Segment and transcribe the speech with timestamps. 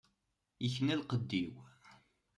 [0.65, 1.53] Ikna lqedd-iw.